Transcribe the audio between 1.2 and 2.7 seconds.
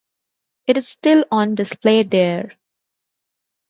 on display there.